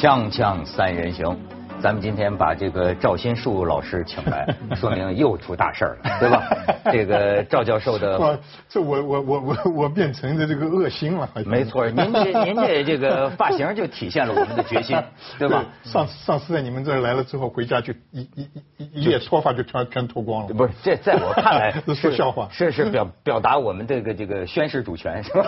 [0.00, 1.36] 锵锵三人行，
[1.80, 4.46] 咱们今天把这个赵新树老师请来，
[4.76, 6.42] 说明又出大事儿了，对吧？
[6.92, 8.38] 这个赵教授的，哇，
[8.68, 14.96] 这我我我我我变成的这个恶心了，没错，您这您这这个发型就体现了我们的决心，
[15.36, 15.64] 对吧？
[15.82, 20.54] 上上次在你们这儿来了之后，回家就一一一一夜脱发就全全脱光了。
[20.54, 25.44] 不是，这在我看来是说笑话是是表表达我们这个这个宣誓主权是吧？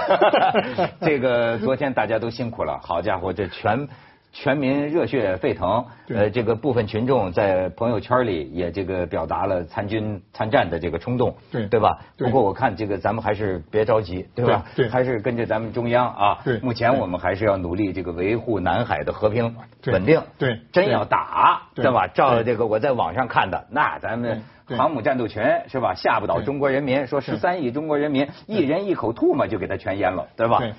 [1.03, 3.87] 这个昨天大家都辛苦了，好家伙，这全。
[4.33, 11.99] 全民热血沸腾，呃，这个部分群众在朋友圈里也这个表达了参军参战的这个冲动，对对吧？
[12.17, 14.65] 不过我看这个咱们还是别着急，对吧？
[14.77, 16.39] 对对还是跟着咱们中央啊。
[16.45, 20.23] 对目前我们还是要努力这个维护南海的和平稳定。
[20.39, 22.07] 对对真要打，对对吧？
[22.07, 24.43] 照这个我在网上看的，那咱们
[24.77, 25.95] 航母战斗群是吧？
[25.95, 30.59] 吓不倒中国人民，说十三亿中国人民一人一口吐沫就给他全淹了，对吧？
[30.59, 30.73] 对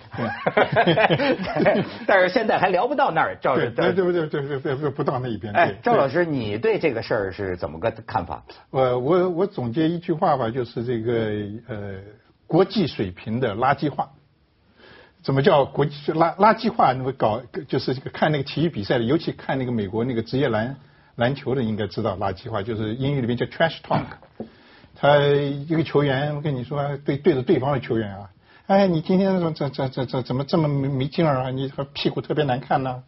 [1.63, 1.83] 对。
[2.07, 4.27] 但是现在还聊不到那儿，照着对，对不对？
[4.27, 5.53] 对对对对，不到那一边。
[5.53, 8.43] 哎赵老师，你对这个事儿是怎么个看法？
[8.69, 11.13] 我我我总结一句话吧，就是这个
[11.67, 11.95] 呃
[12.47, 14.09] 国际水平的垃圾化。
[15.23, 16.93] 怎么叫国际垃垃圾化？
[16.93, 20.75] 那么搞就是这个看那个体育比赛的，尤其看那个美国那个职业篮
[21.15, 24.05] 篮球的，应该知道垃圾话，就是英语里面叫 trash talk。
[24.95, 28.29] 他一个球员，我跟你说，对对着对方的球员啊，
[28.67, 31.49] 哎，你今天怎怎怎怎怎怎么这么没没劲儿啊？
[31.49, 33.01] 你和屁股特别难看呐、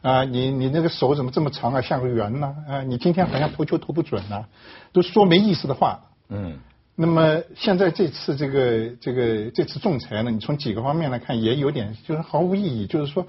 [0.00, 2.82] 啊，你你那个手怎么这么长啊，像个圆呢、啊？
[2.82, 4.46] 你今天好像投球投不准呐、
[4.92, 6.00] 都说没意思的话。
[6.30, 6.58] 嗯，
[6.96, 12.86] 那么现在这次这个这个这次仲裁呢，你从几个方面来看，也有点就是毫无意义。
[12.86, 13.26] 就是说，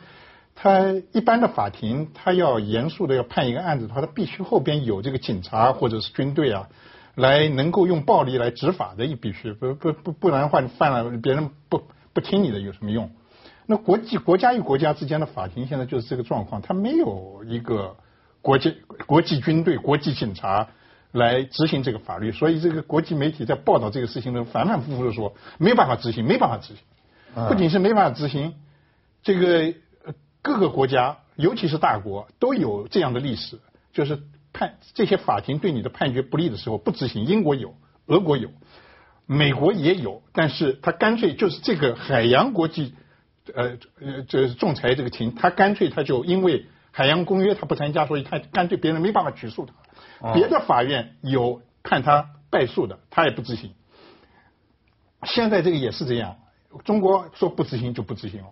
[0.55, 6.69] 他一般的法庭，他要严肃的要判一个案子的话，他必须后边有这个警察或者是军队啊，
[7.13, 11.83] 来能够用暴力来执法的，也必须不不不不然的话，你犯了别人不
[12.13, 13.11] 不听你的有什么用？
[13.67, 17.97] 那国际国家与国家之间的法庭现在就是这个状况，它没有一个
[18.41, 20.69] 国际国际军队、国际警察
[21.11, 28.53] 来执行这个法律，所以这个国际媒体在报道这个事情的时候反反复复的说没办法执行，没办法执行，不仅是没办法执行，
[29.23, 29.73] 这个
[30.45, 33.59] 各个国家，尤其是大国都有这样的历史，
[33.93, 34.21] 就是
[34.53, 37.73] 判这些法庭对你的判决不利的时候不执行，英国有，
[38.05, 38.51] 俄国有。
[39.25, 42.93] 美国也有，但是他干脆就是这个海洋国际，
[43.55, 53.73] 呃呃，这 仲裁这个庭，他干脆他就因为海洋公约他不参加，所以他干脆别人没办法起诉他，别的法院有判他败诉的，他也不执行。
[55.23, 56.37] 现在这个也是这样，
[56.83, 58.49] 中国说不执行就不执行了。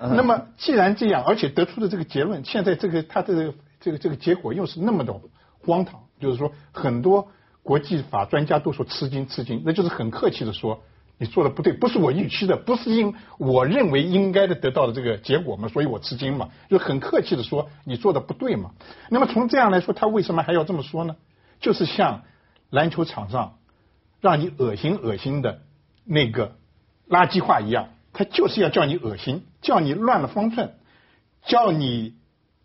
[0.00, 5.14] 那么既然这样，而且得出的这个结论，现在这个他的这个这个这个结果又是那么的
[5.64, 7.28] 荒唐，就是说很多
[7.62, 10.82] 国际法专家都说吃惊吃惊，那就是很客气的说
[11.18, 18.70] 你做的不对，不是我预期的，不是因我认为应该的得到的这个结果嘛，所以我吃惊嘛，就很客气的说你做的不对嘛。
[19.10, 21.16] 那么从这样来说，他为什么还要这么说呢？
[21.60, 22.22] 就是像
[22.70, 23.58] 篮球场上
[24.20, 25.62] 让你恶心恶心的
[26.04, 26.54] 那个
[27.08, 30.74] 垃圾话一样，他就是要叫你恶心，叫你乱了方寸，
[31.44, 32.14] 叫你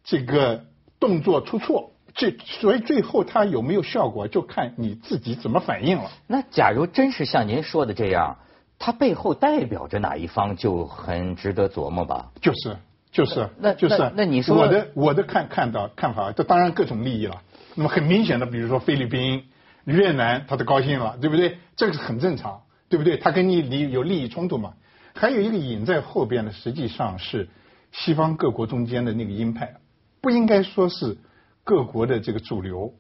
[0.03, 0.65] 这个
[0.99, 1.91] 动作出错。
[2.15, 2.31] 这
[2.61, 6.11] 所以最后他有没有效果，就看你自己怎么反应了。
[6.27, 8.37] 那假如真是像您说的这样，
[8.77, 12.31] 它背后代表着哪一方，就很值得琢磨吧。
[12.39, 12.77] 就是
[13.11, 17.41] 就是那就是那那你说我的我的看看到看法，这当然各种利益了。
[17.75, 19.45] 那么很明显的，比如说菲律宾、
[19.85, 21.57] 越南，他都高兴了，对不对？
[21.75, 23.17] 这个是很正常，对不对？
[23.17, 24.73] 他跟你你有利益冲突嘛？
[25.13, 27.50] 还有一个隐在后边的，实际上是
[27.91, 29.75] 西方各国中间的那个鹰派，
[30.22, 31.18] 不应该说是
[31.63, 32.94] 各国的这个主流，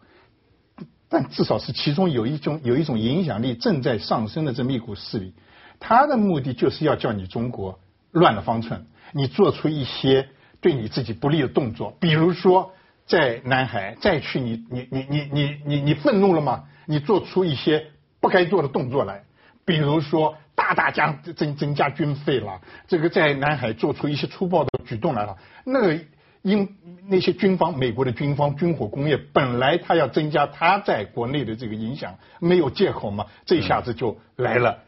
[1.09, 5.33] 但至少是其中有一种有一种影响力正在上升的这么一股势力，
[5.79, 7.79] 他的目的就是要叫你中国
[8.11, 10.29] 乱了方寸，你做出一些
[10.61, 12.73] 对你自己不利的动作，比如说
[13.05, 16.65] 在南海再去你你你你你你你愤怒了吗？
[16.85, 17.87] 你做出一些
[18.21, 19.23] 不该做的动作来，
[19.65, 25.99] 比如说大大加增增加军费了，这个在南海做出一些粗暴的举动来了，那个。
[26.43, 26.75] 因
[27.07, 34.79] 那些军方，美国的军方军火工业本来他要增加他在国内的这个影响，没有借口嘛，这下子就来了，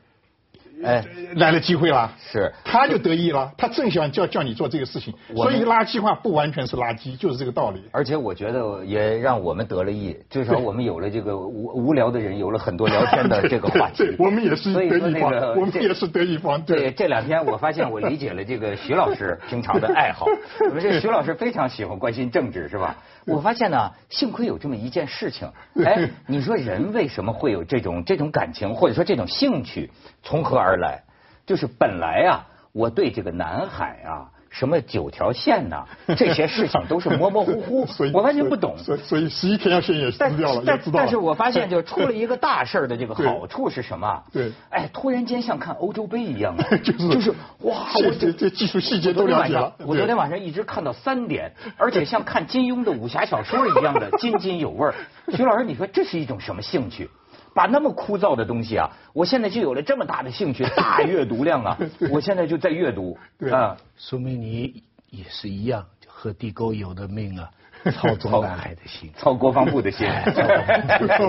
[0.84, 1.04] 哎，
[1.36, 7.82] 来了机会了，是他就得意了，他正想叫叫你做这个事情，所以垃圾话不完全是垃圾，就是这个道理。
[7.92, 14.16] 而且我觉得也让我们得了益，至少我们有了这个无无聊的人有了很多聊天的这个话题 对。
[14.20, 16.92] 我们也是得益方，那个我们也是得益方，对，对。
[16.92, 20.26] 这两天我发现我理解了这个徐老师平常的爱好。
[20.70, 22.98] 我们这徐老师非常喜欢关心政治，是吧？
[23.26, 25.50] 我发现呢，幸亏有这么一件事情。
[25.84, 29.90] 哎，你说人为什么会有这种这种感情，或者说这种兴趣，
[30.22, 31.04] 从何而来？
[31.46, 35.86] 就是本来啊，我对这个南海啊什么九条线呐，
[36.18, 38.78] 这些事情都是模模糊糊，我完全不懂。
[38.80, 44.24] 所以所以十一条线也撕掉了，但但是我发现就出了一个大事的这个 好处是什么？
[44.32, 49.76] 对，哎，突然间像看欧洲杯一样， 就是就是哇，我这这技术细节都了解了。
[49.86, 54.92] 我昨天晚上一直看到三点，而且像看金庸的武侠小说一样的津津有味。
[55.34, 57.10] 徐老师，你说这是一种什么兴趣？
[57.56, 61.78] 把那么枯燥的东西啊，我现在就有了这么大的兴趣，大阅读量啊！
[62.12, 63.18] 我现在就在阅读
[63.50, 67.50] 啊，说明你也是一样，和地沟油的命啊，
[67.96, 70.06] 操中南海的心，操国防部的心，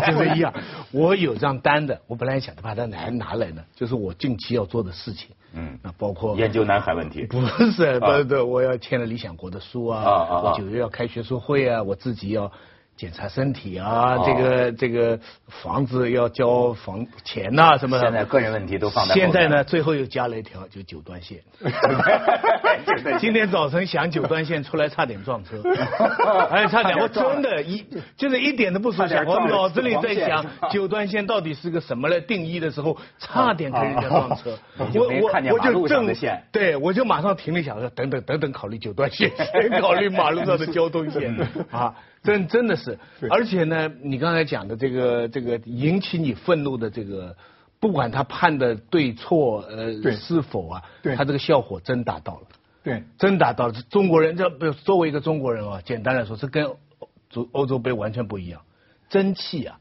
[0.09, 0.53] 就是一样。
[0.91, 5.31] 我有张单的，我本来想把它拿拿来呢，就是我近期要做的事情。
[5.53, 7.41] 嗯，那包括研究南海问题，不
[7.71, 10.03] 是，不是，我要签了理想国的书啊，
[10.43, 12.51] 我九月要开学术会啊，我自己要。
[12.97, 17.99] 检查身体啊，这个这个房子要交房钱呐，什么？
[18.01, 19.15] 现在个人问题都放在。
[19.15, 21.41] 现在呢，最后又加了一条，就九段线。
[23.21, 25.61] 今天早晨想九段线出来，差点撞车。
[26.51, 26.99] 哎，差点！
[26.99, 27.85] 我真的，一
[28.17, 34.59] 就是一点都不说想，我脑子里在想九段线到底是个什么来定义的时候，差点跟人家撞车。
[34.95, 41.37] 我我我就正线，对，我就马上停了一下，说等等等等，考虑九段线，先考虑马路上的交通线
[41.71, 41.95] 啊。
[42.27, 42.99] 真真的是，
[43.31, 47.35] 而且呢，你刚才讲的这个这个引起你愤怒的这个，
[47.81, 50.83] 不管他判的对错呃是否啊，
[51.17, 52.47] 他这个效果真达到了，
[52.83, 53.73] 对，真达到了。
[53.89, 58.61] 中国人这不作为一个中国人啊，简单来说是跟欧欧洲杯完全不一样，
[59.09, 59.79] 争气啊，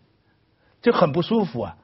[0.81, 1.77] 就很不舒服啊。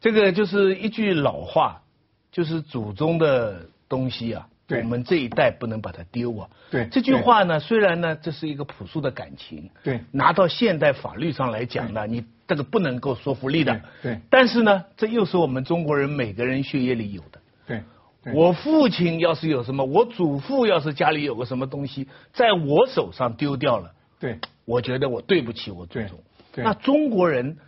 [0.00, 1.82] 这个就是一句老话，
[2.30, 4.48] 就是祖宗的东西啊。
[4.68, 6.48] 我们这一代不能把它丢啊！
[6.70, 14.20] 对这句话呢，虽然呢这是一个朴素的感情，对，拿到现代法律上来讲呢，你这个不能够说服力的，对。
[14.30, 17.40] 但是呢，这又是我们中国人每个人血液里有的。
[17.66, 17.82] 对。
[18.32, 26.18] 我父亲要是有什么，我祖父要是家里有个什么东西，在我手上丢掉了，对，我觉得我对不起我祖宗。
[26.52, 26.64] 对。
[26.64, 27.58] 那中国人。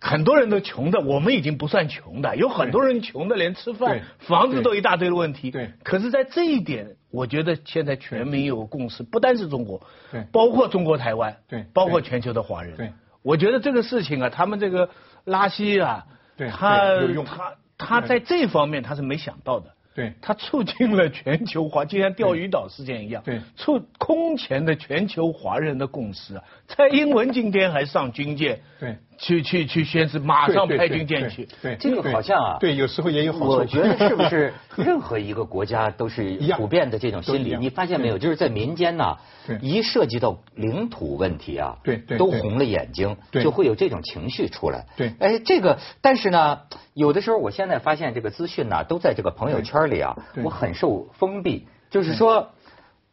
[0.00, 2.36] 很多人都穷的，我们已经不算穷的。
[2.36, 5.50] 有很多人穷的连吃饭、房子都一大堆的问题。
[5.50, 5.72] 对。
[5.82, 12.76] 可是，在这一点，我觉得现在全民有共识，不单是中国，对，包括中国台湾，对，包括全球的华人。
[12.76, 12.92] 对。
[13.22, 14.88] 我觉得这个事情啊，他们这个
[15.24, 16.06] 拉稀啊，
[16.36, 19.72] 他他他在这方面他是没想到的。
[19.96, 26.44] 对，他促进了全球华，就像钓鱼岛事件一样，对，促空前的全球华人的共识啊。
[26.68, 33.52] 蔡英文今天还上军舰，对，去去去宣誓，马上派军舰去，对，这个好像啊，对，有时候也有好处。
[33.52, 37.56] 我觉得是不是 任何一个国家都是普遍的这种心理？
[37.56, 38.18] 你发现没有？
[38.18, 39.16] 就是在民间呢，
[39.60, 44.86] 一涉及到领土问题啊，对，都红了眼睛，就会有这种情绪出来。
[44.96, 46.60] 对，哎，这个，但是呢，
[46.94, 52.50] 有的时候我现在发现这个资讯呢，都在这个朋友圈里啊，我很受封闭，就是说。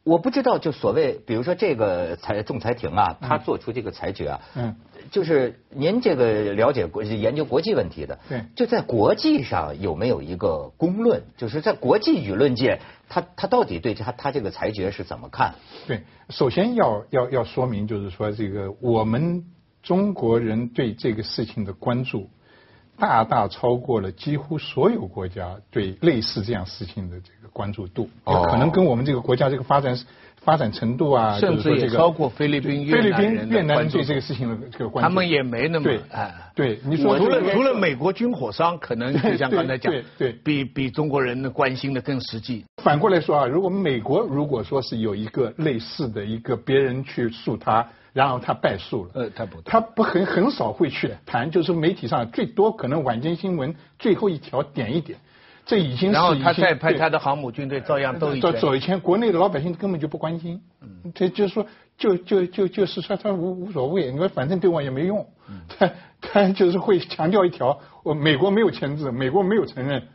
[0.03, 4.75] 我不知道，就所谓，比如说这个裁仲裁庭啊，他做出这个裁决啊，嗯，
[5.11, 11.23] 就是您这个了解国研究国际问题的，对，就在国际上有没有一个公论？
[11.37, 15.55] 就是在国际舆论界，他他到底对他他这个裁决是怎么看？
[15.87, 19.45] 对，首先要要要说明，就是说这个我们
[19.81, 22.29] 中国人对这个事情的关注。
[22.97, 29.97] 大大超过了几乎所有国家对类似这样事情的这个关注度，可能跟我们这个国家这个发展
[30.41, 35.09] 发展程度啊，甚至也超过菲律宾、菲律宾、越南人对这个事情的这个关注。
[35.09, 35.99] 他们也没那么对，
[36.53, 42.65] 对，你说除了除了美国军火商，可能就像刚才讲，对，比比中国人的关心的更实际。
[42.83, 47.87] 反过来说啊，如果美国如果说是有一个类似的一个别人去诉他。
[48.13, 55.17] 然后他败诉了，呃，他不，他不很很少会去谈，就是媒体上最多可能晚间新闻最后一条点一点，
[55.65, 56.13] 这已经是。
[56.13, 61.65] 然后他再派他的航母军队照样都走走一圈，国内的老百姓根本就不关心，嗯，这就是说，
[61.97, 65.27] 就就就就是说他无无所谓，你说反正对我也没用，
[65.67, 65.91] 他
[66.21, 70.07] 他就是会强调一条，我美国没有签字，美国没有承认，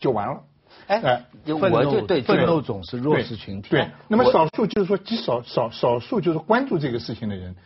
[0.00, 0.40] 就完了。
[0.86, 3.70] 哎，我就对愤怒总是弱势群体。
[3.70, 7.56] 对，那么少数就是说极少少少数就是关注这个事情的人，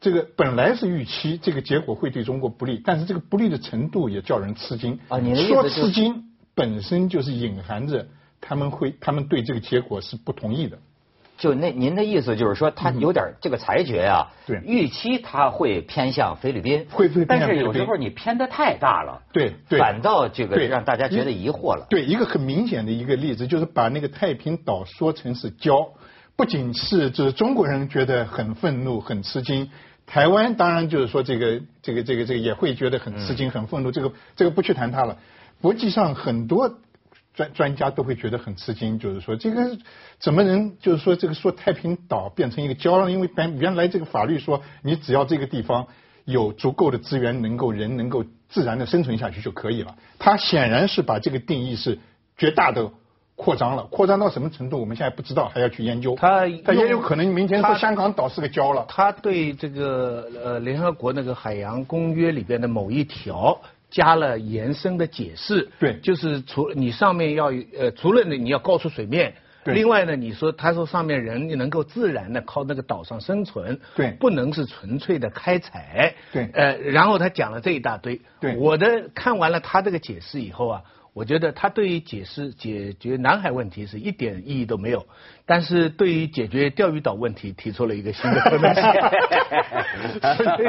[0.00, 4.98] 这个本来是预期这个结果会对中国不利，但是这个不利的程度也叫人吃惊。
[5.08, 8.08] 啊，你的说吃惊本身就是隐含着
[8.40, 10.78] 他们会他们对这个结果是不同意的。
[11.38, 21.86] 就那您的意思就是说，他有点这个裁决啊，对，预期他会偏向菲律宾，会会但是有时候你偏的太大了，对，反倒这个让大家觉得疑惑了。
[21.88, 25.90] 对，一个很明显的一个例子就是把那个太平岛说成是礁，
[26.34, 29.70] 不仅是就是中国人觉得很愤怒、很吃惊，
[30.06, 33.92] 台湾当然就是说这个这个这个这个也会觉得很吃惊、很愤怒。
[33.92, 35.16] 这个这个不去谈它了。
[35.62, 36.80] 国际上很多。
[37.38, 39.78] 专专家都会觉得很吃惊，就是说这个
[40.18, 43.08] 怎么能就是说这个说太平岛变成一个礁了？
[43.08, 45.86] 因为原原来这个法律说你只要这个地方
[46.24, 49.94] 有足够的资源，能够人能够自然的生存下去就可以了。
[50.18, 52.00] 他显然是把这个定义是
[52.36, 52.90] 绝大的。
[53.40, 54.80] 扩张了，扩张到什么程度？
[54.80, 56.16] 我们现在不知道，还要去研究。
[56.16, 58.84] 他他也有可能明天说香港岛是个礁了。
[58.88, 65.68] 他对这个呃联合国那个海洋公约里边的某一条加了延伸的解释。
[65.78, 80.82] 对，就是除你上面要呃除了你你要高出水面，另外呢你说他说上面人能够自然的靠那个岛上生存，对，不能是纯粹的开采，对，呃然后他讲了这一大堆，对，我的看完了他这个解释以后啊。
[81.12, 85.04] 我觉得他对于解释解决南海问题是一点意义都没有，
[85.46, 88.82] 但是对于解决钓鱼岛问题提出了一个新的可能性。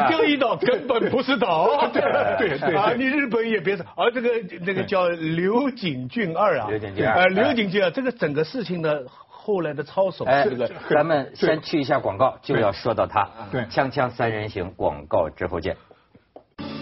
[0.10, 4.30] 钓鱼岛根本不是岛，对对啊，你日本也别说，而这个
[4.62, 15.76] 那个叫刘景俊二啊，刘景俊二，刘景俊二，这个整个事情的后来的操守，这个咱们先去一下广告，就要说到他，对，锵锵三人行广告之后见。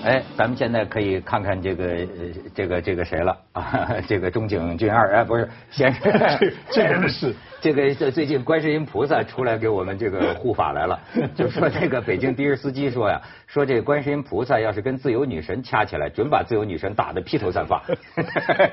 [0.08, 2.08] 哎，咱们现在可以看看这个
[2.56, 3.88] 这个这个谁了啊？
[4.08, 6.10] 这个中井俊二哎，不是先生，
[6.72, 10.98] 这人是 这个最近观世音菩萨出来给我们这个护法来了，
[11.36, 17.84] 就说这个北京的士司机说呀，说这观世音菩萨要是跟自由女神掐起来，准把自由女神打得披头散发。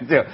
[0.09, 0.25] 就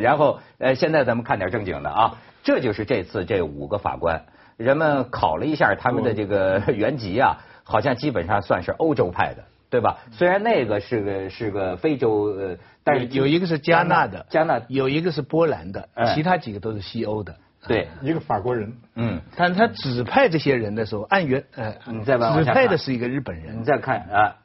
[0.00, 4.22] 然后呃，现在咱们看点正经的啊，这就是这次这五个法官，
[4.56, 9.42] 人们考了一下他们的这个原籍啊，好像基本上算是欧洲派的。
[9.68, 9.98] 对吧？
[10.12, 17.36] 虽然那个是个是个非洲，呃，但是有一个是加纳的，加纳有一个是波兰的，其他几个都是西欧的。
[17.66, 18.72] 对，一个法国人。
[18.94, 23.60] 嗯，但他指派这些人的时候，按原呃，你再往指派的是一个日本人。
[23.60, 24.36] 你再看啊，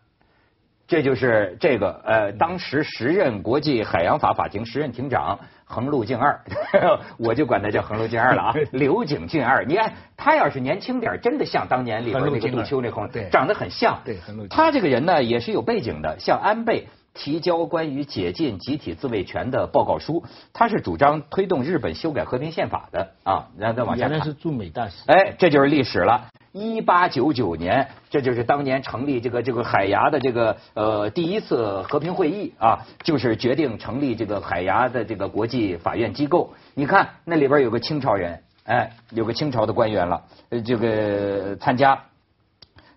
[0.88, 5.40] 这就是这个呃，当时时任国际海洋法法庭时任庭长。
[5.72, 6.38] 横路敬二，
[7.18, 8.54] 我就管他叫横路敬二了啊。
[8.74, 14.02] 刘景敬二，你看他要是年轻点，真的像当年里边那个杜秋那红，长得很像。
[14.04, 14.46] 对，横路。
[14.48, 23.50] 他这个人呢，也是有背景的，像安倍提交关于解禁集体自卫权的报告书，他是主张推动日本修改和平宪法的啊。
[23.58, 25.04] 然后再往下看，原来是驻美大使。
[25.08, 26.28] 哎，这就是历史了。
[26.54, 36.54] 一八九九年，这就是当年成立这个这个海牙的这个呃第一次和平会议啊，就是决定成立这个海牙的这个国际法院机构。
[36.74, 42.04] 你看那里边有个清朝人，哎，有个清朝的官员了，呃，这个参加。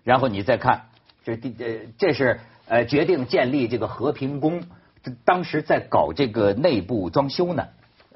[0.03, 0.89] 然后你再看，
[1.23, 4.63] 这第呃这是呃决定建立这个和平宫，
[5.23, 7.65] 当时在搞这个内部装修呢。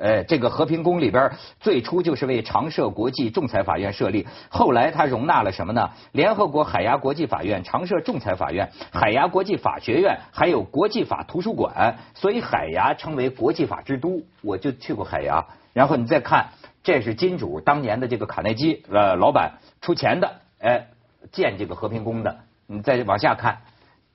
[0.02, 1.30] 呃，这个和平宫里边
[1.60, 5.90] 最初就是为常设国际仲裁法院设立，后来它容纳了什么呢？
[6.14, 14.24] 联合国海牙国际法院、常设仲裁法院、海牙国际法学院，还有国际法图书馆，所以海牙称为国际法之都。
[14.42, 16.52] 我就去过海牙，然后你再看，
[16.82, 20.88] 这是金主当年的这个卡内基呃老板出钱的，哎，
[21.34, 22.38] 建这个和平宫的。
[22.68, 23.58] 你再往下看，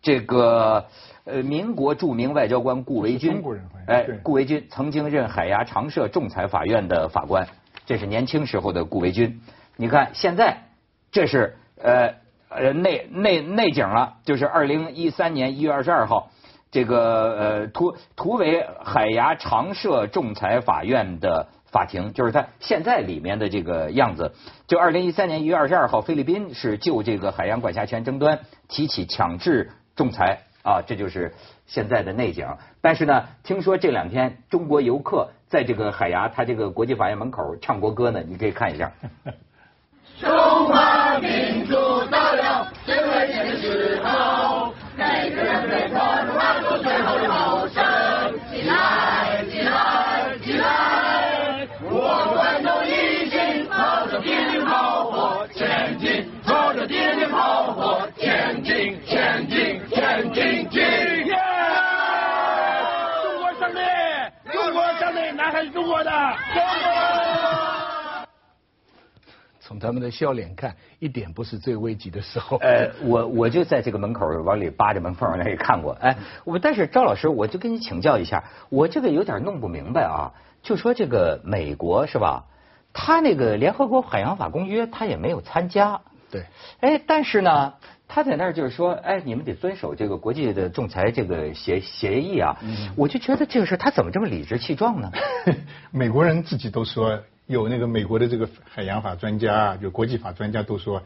[0.05, 0.85] 这个。
[1.27, 3.43] 呃，民国著名外交官顾维钧，
[3.87, 7.49] 哎，顾维钧曾经任海牙常设仲裁法院的法官，
[7.87, 9.41] 这是年轻时候的顾维钧。
[9.79, 10.65] 你看现在，
[11.11, 12.17] 这是呃
[12.51, 16.29] 呃内内内景了，就是二零一三年一月二十二号，
[16.71, 24.35] 这个呃图图为海牙常设仲裁法院的法庭，就是它现在里面的这个样子。
[24.67, 30.41] 就二零一三年一月二十二号，菲律宾是就这个海洋管辖权争端提起强制仲裁。
[30.65, 31.35] 啊，这就是
[31.67, 32.49] 现在的内景。
[32.81, 38.91] 但是呢，听说这两天中国游客在这个海牙，他这个国际法院门口唱国歌呢，你可以看一下。
[40.23, 41.75] 中华民族
[42.07, 45.99] 到了最危险的时候，每个人被迫
[46.35, 47.85] 发出最后的吼声，
[48.51, 51.69] 起来，起来，起来！
[51.83, 56.73] 我们都一起朝着敌人炮火前进，朝
[57.35, 59.81] 着敌人的炮火前进，前进。
[63.23, 63.81] 中国胜利，
[64.53, 66.11] 中国胜利，南海是中国的，
[69.61, 72.59] 从他们的笑脸看，一点不是最危急的时候。
[72.59, 75.97] 呃，我我就在这个门口往里扒着门缝那里看过。
[76.01, 80.33] 哎，我但是赵老师，我就跟你请教一下，我这个有点弄不明白啊。
[80.63, 82.45] 就说这个美国是吧？
[82.93, 86.01] 他那个联合国海洋法公约他也没有参加。
[86.31, 86.45] 对。
[86.81, 87.75] 哎，但是呢。
[88.07, 92.55] 他在那儿就是说，哎，你们得遵守这个国际的仲裁这个协协议啊。
[92.97, 95.11] 我就觉得这个事他怎么这么理直气壮呢？
[95.91, 101.03] 美国人自己都说，有那个美国的这个海洋法专家，有国际法专家都说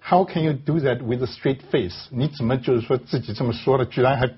[0.00, 2.06] ，How can you do that with a straight face？
[2.10, 4.30] 你怎么就是说自己这么说了，居然还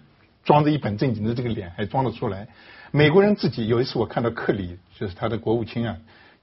[0.45, 2.49] 装着一本正经的这个脸还装得出来。
[2.91, 5.97] 美国人自己有一次我看到克里，就是他的国务卿啊，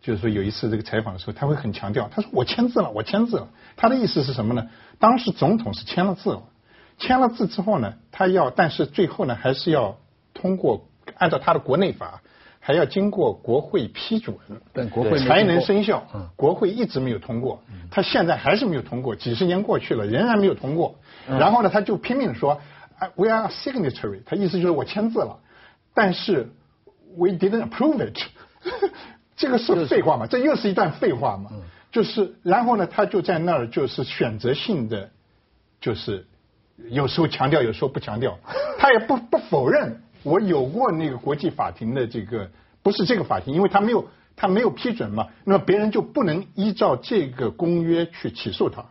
[0.05, 3.47] 就是说有一次这个采访的时候，他会很强调，他说我签字了，我签字了。
[3.75, 4.67] 他的意思是什么呢？
[4.99, 6.43] 当时总统是签了字了，
[6.99, 9.97] 签了字之后呢，他要，但是最后呢，还是要
[10.33, 12.21] 通过按照他的国内法。
[12.67, 14.35] 还要经过国会批准，
[14.89, 16.03] 国会才能生效。
[16.35, 19.15] 国会一直没有通过，他现在还是没有通过。
[19.15, 20.95] 几十年过去了，仍然没有通过。
[21.27, 22.59] 然后呢，他就拼命说
[23.13, 25.37] ：“We are signatory。”他意思就是我签字了，
[25.93, 26.49] 但是
[27.15, 28.17] We didn't approve it。
[29.35, 30.27] 这个是废话嘛？
[30.27, 31.51] 这又是一段废话嘛？
[31.91, 35.09] 就是，然后呢，他就在那儿就是选择性的，
[35.79, 36.25] 就是
[36.89, 38.37] 有时候强调，有时候不强调，
[38.79, 40.01] 他也不不否认。
[40.23, 42.49] 我有过那个国际法庭的这个，
[42.81, 48.85] 不是这个法庭，因为他没有他没有批准嘛，那么别人就不能依照这个公约去起诉他，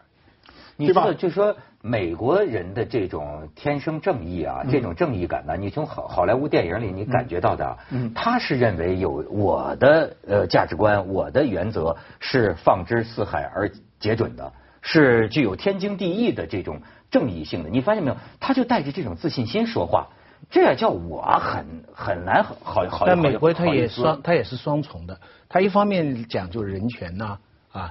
[0.77, 7.79] 你知道，就说美国人的这种天生正义啊，这种正义感呢，你从好好莱坞电影里你感觉到的，
[8.15, 14.53] 他是认为有我的呃价值观，我的原则是放之四海而皆准的，
[14.83, 17.71] 是具有天经地义的这种正义性的。
[17.71, 18.17] 你发现没有？
[18.41, 20.09] 他就带着这种自信心说话。
[20.51, 21.65] 这也叫我很
[21.95, 23.07] 很难好好。
[23.07, 25.19] 但美国他也双，它也是双重的。
[25.49, 27.39] 他一方面讲究人权呐，啊，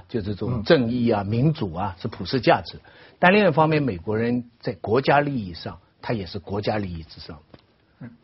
[0.08, 2.78] 就这种正义啊、民主啊是普世价值。
[3.18, 7.38] 但另一方面，美国人在国家利益上，他也是国家利益之上。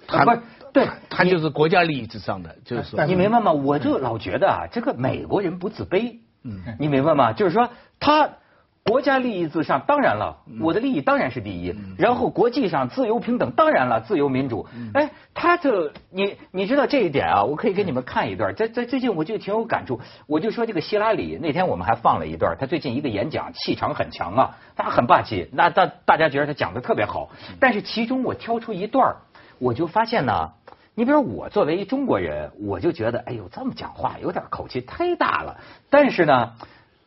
[0.06, 3.04] 他不对，他就是国家利益之上的，就是说。
[3.06, 3.52] 你明白吗？
[3.52, 6.18] 我就老觉得啊，这个美国人不自卑。
[6.42, 6.62] 嗯。
[6.78, 7.32] 你明白吗？
[7.32, 8.30] 就是说他。
[8.82, 11.76] 国家利益至上，当然了，我的利益当然是第一。
[11.96, 14.66] 然后国际上自由平等，当然了，自由民主。
[14.94, 17.44] 哎，他这你你知道这一点啊？
[17.44, 18.54] 我可以给你们看一段。
[18.54, 20.00] 在在最近我就挺有感触。
[20.26, 25.48] 我就说这个希拉里那天我们还放了一段，他最近一个演讲气场很强啊，他很霸气。
[25.52, 27.28] 那大大家觉得他讲的特别好。
[27.60, 29.14] 但是其中我挑出一段，
[29.58, 30.52] 我就发现呢，
[30.94, 35.60] 你比如我作为一中国人，我就觉得哎呦这么讲话有点口气太大了。
[35.90, 36.54] 但是呢。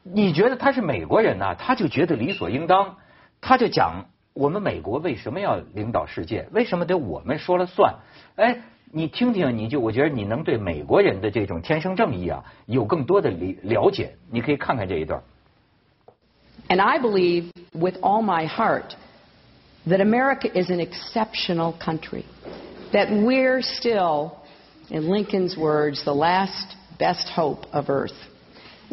[0.04, 1.56] 你觉得他是美国人呢？
[1.56, 2.98] 他就觉得理所应当，
[3.40, 6.48] 他就讲我们美国为什么要领导世界？
[6.52, 7.96] 为什么得我们说了算？
[8.36, 8.62] 哎，
[8.92, 14.16] 你听听，你就我觉得你能对美国人的这种天生正义啊有更多的理了解。
[14.30, 15.22] 你可以看看这一段。
[16.68, 18.96] And I believe with all my heart
[19.88, 22.24] that America is an exceptional country.
[22.92, 24.34] That we're still,
[24.90, 28.14] in Lincoln's words, the last best hope of Earth.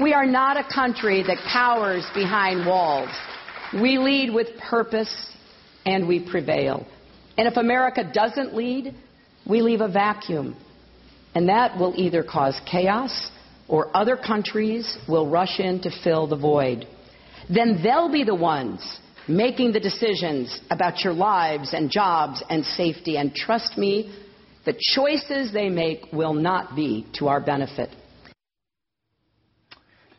[0.00, 3.10] We are not a country that cowers behind walls.
[3.74, 5.30] We lead with purpose
[5.84, 6.86] and we prevail.
[7.36, 8.94] And if America doesn't lead,
[9.46, 10.56] we leave a vacuum.
[11.34, 13.30] And that will either cause chaos
[13.68, 16.86] or other countries will rush in to fill the void.
[17.52, 23.18] Then they'll be the ones making the decisions about your lives and jobs and safety.
[23.18, 24.16] And trust me,
[24.64, 27.90] the choices they make will not be to our benefit.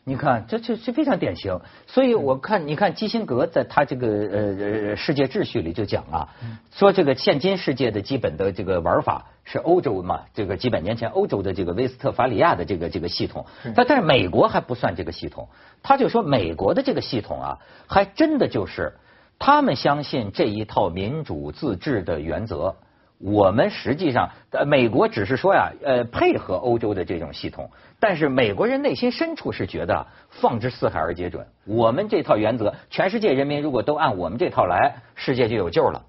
[0.04, 1.60] 你看，这这是非常典型。
[1.86, 6.28] 所以我看，你看基辛格在他这个呃呃世界秩序里就讲啊，
[6.72, 13.46] 说这个现今世界的基本的这个玩法是欧洲嘛，这个几百年前欧洲的这个威斯特伐利亚的这个这个系统。
[13.76, 15.48] 但但是美国还不算这个系统，
[15.84, 18.94] 他就说美国的这个系统啊，还真的就是
[19.38, 22.74] 他们相信这一套民主自治的原则。
[23.22, 31.46] 我们实际上，呃，美国只是说呀，呃，配合欧洲的这种系统，但是美国人内心深处是觉得放之四海而皆准。
[31.64, 36.04] 我们这套原则，全世界人民如果都按我们这套来，世界就有救了。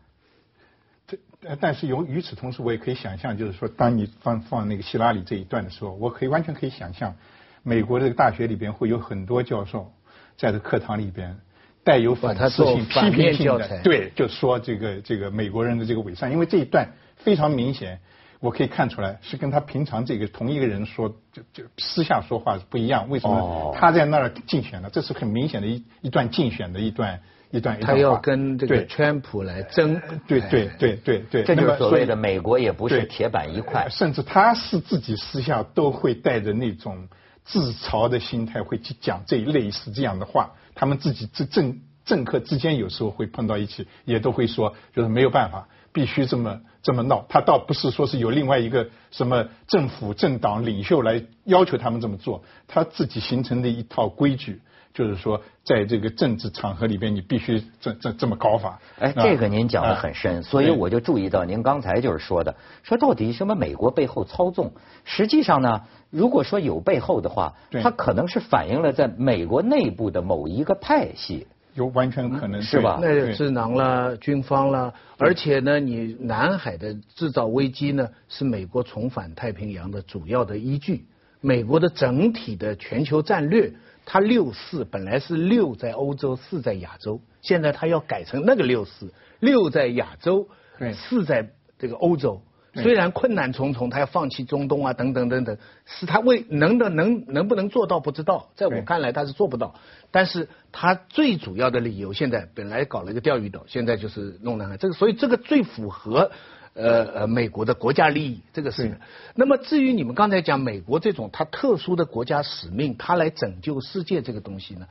[1.05, 1.17] 这，
[1.61, 7.15] 但是由与此同时，我也可以想象，就是说，当你放放那个希拉里这一段的时候，我可以完全可以想象，
[7.61, 9.91] 美国这个大学里边会有很多教授
[10.35, 11.37] 在这课堂里边。
[11.83, 17.99] 带有讽刺性、批评性的，对，就说这个这个美国人的这个伪善，因为这一段非常明显，
[18.39, 23.09] 我可以看出来是跟他平常这个同一个人说就就私下说话是不一样。
[23.09, 23.75] 为什么？
[23.77, 27.19] 他在那儿竞选的，这是很明显的一一段竞选的一段
[27.51, 27.79] 一段。
[27.81, 30.01] 他要跟这个川普来争。
[30.25, 31.43] 对对对对对。
[31.43, 33.89] 这就是所谓的美国也不是铁板一块。
[33.89, 37.09] 甚至他是自己私下都会带着那种
[37.43, 40.53] 自嘲的心态，会去讲这一类似这样的话。
[40.75, 47.25] 他们自己政政政客之间有时候会碰到一起，也都会说，就是没有办法，必须这么这么闹。
[47.29, 54.61] 他倒不是说是有另外一个什么政府政党领袖来要求他们这么做，他自己形成的一套规矩，
[54.93, 58.79] 就是说，在这个政治场合里边，你必须这这这么搞法。
[58.99, 64.71] 哎，这个您讲的很深，所以我就注意到您刚才就是说的，说到底什么美国背后操纵，
[65.03, 65.81] 实际上呢？
[66.11, 71.47] 如果说有背后的话，它可能是反映了在美国内部的某一个派系。
[71.73, 81.07] 有完全可能是吧那智囊了，军方了，而且呢，你南海的制造危机呢，是美国重返太平洋的主要的依据。
[81.41, 83.73] 美国的整体的全球战略，
[84.05, 90.47] 它六四本来是六在欧洲，四在亚洲，现在它要改成那个六四，六在亚洲，
[90.93, 92.41] 四在这个欧洲。
[92.75, 99.75] 虽然困难重重，他要放弃中东啊，等等等等，是他为能的能能不能做到不知道，在我看来他是做不到。
[100.09, 106.31] 但是他最主要的理由，现在本来搞了一个钓鱼岛，现在就是弄南海，这个所以这个最符合
[106.73, 108.99] 呃呃美国的国家利益，这个是。
[109.35, 114.87] 那么至于你们刚才讲美国这种它特殊的国家使命，它来拯救世界这个东西呢，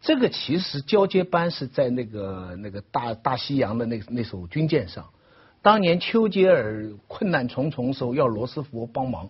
[0.00, 5.06] 这个其实交接班是在那个那个大大西洋的那那艘军舰上。
[5.62, 9.28] 当年丘吉尔困难重重时候要罗斯福帮忙，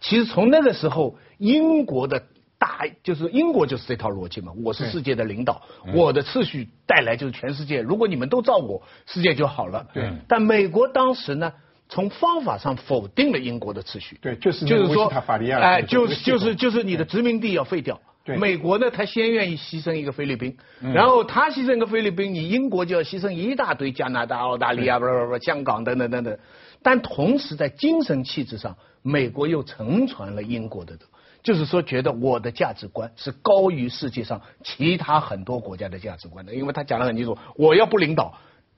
[0.00, 2.22] 其实从那个时候，英国的
[2.64, 5.60] 大就是英国就是这套逻辑嘛，我是世界的领导，
[5.92, 9.86] 我的秩序带来就是全世界，如果你们都照我，世界就好了。
[9.92, 10.10] 对。
[10.26, 11.52] 但美国当时呢，
[11.90, 14.18] 从方法上否定了英国的秩序。
[14.22, 15.12] 对，就是就是说，
[15.60, 18.00] 哎，就是就是就是你的殖民地要废掉。
[18.24, 26.38] 对美国呢，他先愿意牺牲一个菲律宾，然后他牺牲一个菲律宾，你英国就要牺牲一大堆加拿大、澳大利亚、不不不香港等等等等。
[26.82, 30.96] 但同时在精神气质上，美国又承传了英国的，
[31.44, 38.34] 就是说觉得我的价值观是高于世界上其他很多国家的价值观的，因为他讲得很清楚，我要不领导。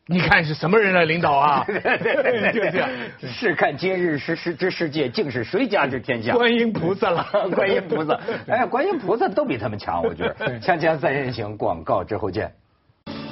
[0.09, 1.65] 你看是什么人来领导啊？
[1.65, 2.89] 就这样，
[3.23, 6.33] 试看今日世世之世界，竟是谁家之天下？
[6.33, 7.25] 观音菩萨了，
[7.55, 8.21] 观音菩萨。
[8.47, 10.61] 哎，观音菩萨都比他们强，我觉得。
[10.61, 12.53] 锵锵三人行，广告之后见。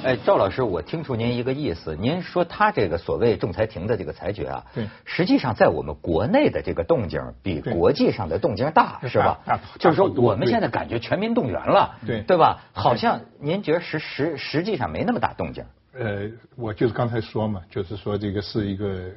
[0.05, 9.59] 哎，赵老师，我听出您一个意思，您说他这个所谓仲裁庭的这个裁决啊，对，实际上在我们国内的这个动静比国际上的动静大，是吧？
[9.79, 12.61] 就是说我们现在感觉全民动员了，对，对吧？
[12.71, 15.65] 好像您觉得实实实际上没那么大动静。
[15.97, 19.09] 呃，我就是刚才说嘛，就是说这个是一个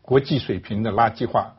[0.00, 1.54] 国际水平的垃圾化，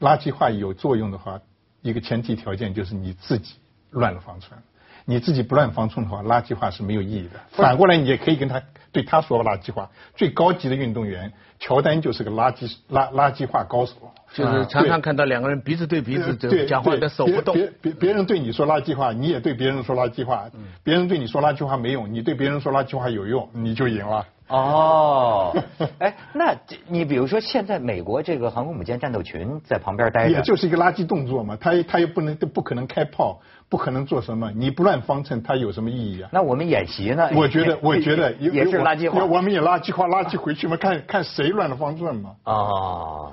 [0.00, 1.38] 垃圾化有作用的话，
[1.82, 3.56] 一个前提条件就是你自己
[3.90, 4.58] 乱了方寸，
[5.04, 7.40] 你自己不乱方寸的话，垃圾话是没有意义的。
[7.50, 8.62] 反过来，你也可以跟他
[8.92, 9.90] 对他说垃圾话。
[10.14, 13.94] 最高级的运动员乔丹就是个垃圾垃垃圾话高手。
[14.32, 16.34] 就是常常看到两个人鼻子对鼻子
[16.66, 17.54] 讲话，的手不动。
[17.54, 20.50] 别别别人对你说垃圾话，你也对别人说垃圾话。
[20.82, 24.26] 别人对你说垃圾话没用，你对别人说垃圾话有用，你就赢了。
[24.48, 25.54] 哦，
[25.98, 26.54] 哎，那
[26.88, 33.40] 你比如说现在美国这个航空母舰战斗群在旁边待着，也就是一个垃圾动作嘛，他他又不能不可能开炮，
[33.72, 36.28] 不可能做什么，你不乱方寸，它有什么意义啊？
[36.30, 37.30] 那我们演习呢？
[37.34, 42.36] 我觉得，我觉得也是垃圾话，我们也垃圾话，垃圾回去嘛，看看谁乱了方寸嘛。
[42.42, 43.32] 啊。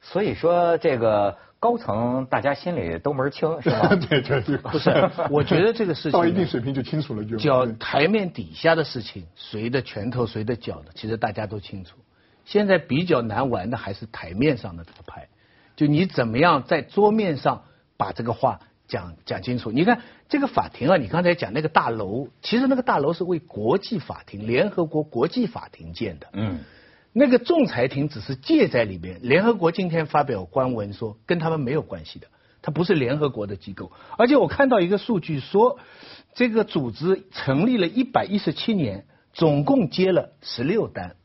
[0.00, 3.88] 所以说，这个高层大家心里都门清，是吧？
[4.08, 11.96] 对对对，不是， 我觉得这个事情到一定水平就清楚了，就叫台面底下的事情，谁的拳头谁的脚的，其实大家都清楚。
[12.44, 15.26] 现在比较难玩的还是台面上的这个牌，
[15.74, 17.64] 就你怎么样在桌面上
[17.96, 19.72] 把这个话讲讲清楚。
[19.72, 26.26] 你看这个法庭啊，你刚才讲那个大楼，其实那个大楼是为国际法庭、联合国国际法庭建的。
[26.34, 26.58] 嗯。
[27.12, 29.18] 那个仲裁庭只是借在里面。
[29.22, 32.28] 联合国今天发表官文说，跟他们没有关系的，
[32.62, 33.90] 它不是联合国的机构。
[34.16, 35.80] 而且我看到一个数据说，
[36.34, 41.16] 这个组织成立了一百一十七年，总共接了十六单，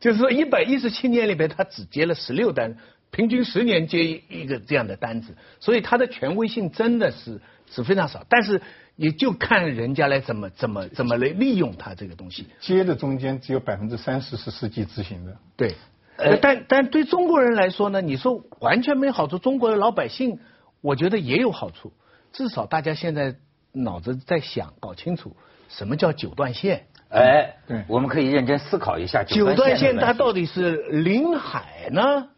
[0.00, 2.78] 就是说一百一十七年里边，他只接了十六单，
[3.10, 8.24] 平均十年接一个这样的单子，所以它的权威性真的是是非常少。
[8.28, 8.60] 但是。
[8.96, 12.46] 也就看人家来怎么怎么怎么来利用它这个东西。
[12.60, 15.34] 接的中间只有百分之三十是实际执行的。
[15.56, 15.74] 对，
[16.18, 20.38] 呃，但但对中国人来说呢，你说完全没好处，中国的老百姓
[20.82, 21.94] 我觉得也有好处。
[22.34, 23.36] 至少大家现在
[23.72, 25.34] 脑子在想，搞清楚
[25.70, 26.84] 什么叫九段线。
[27.08, 32.28] 哎，对，我们可以认真思考一下九段线它到底是临海呢，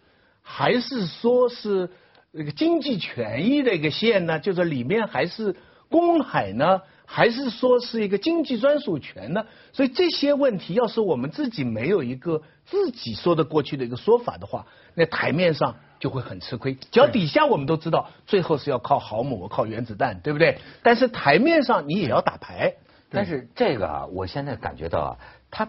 [0.43, 1.89] 还是说是
[2.31, 4.39] 那个经济权益的一个线呢？
[4.39, 5.57] 就是里面还是。
[5.93, 9.45] 公海呢，还是说是一个经济专属权呢？
[9.75, 16.79] 所以这些问题，要是我们自己没有一个自己说得过去的一个说法的话，那台面上就会很吃亏。
[16.91, 20.59] 脚底下我们都知道，最后是要靠航母、靠原子弹，对不对？
[20.83, 22.73] 但是台面上你也要打牌。
[23.11, 25.13] 但是这个啊，我现在感觉到啊，
[25.51, 25.69] 它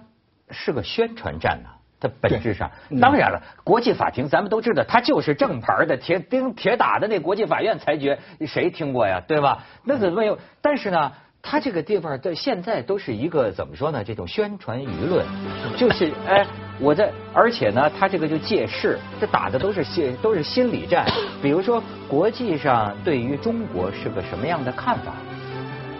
[0.51, 1.69] 是个宣传战呢。
[2.03, 9.21] 它本质上，当然了，国际法庭咱们都知道，它就是正牌的铁钉铁打的那国际法院裁决，谁听过呀？
[9.25, 9.63] 对吧？
[9.85, 10.37] 那怎么有？
[10.61, 14.03] 但是呢，它这个地方的现在都是一个怎么说呢？
[14.03, 15.25] 这种宣传舆论，
[15.77, 16.45] 就是哎，
[16.81, 21.05] 我在，而且呢，它这个就借势，这打的都是心都是心理战。
[21.41, 25.13] 比如说，国际上对于中国是个什么样的看法？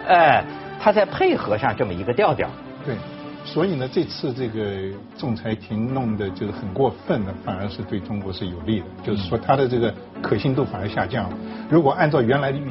[0.06, 0.44] 哎。
[0.80, 2.46] 他在配合上这么一个调调。
[2.84, 2.94] 对，
[3.44, 11.36] 所以呢，这次这个仲裁庭弄的就是很过分的，反而是对中国是有利的，就是说它的这个可信度反而下降了。
[11.70, 12.68] 如果按照原来的预